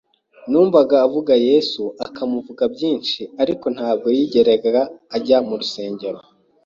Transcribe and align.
Numvaga 0.49 0.95
avuga 1.07 1.33
Yesu, 1.49 1.83
akamuvuga 2.05 2.63
byinshi 2.73 3.21
ariko 3.41 3.65
ntabwo 3.75 4.07
yigeraga 4.17 4.81
ajya 5.15 5.37
mu 5.47 5.55
rusengero. 5.61 6.19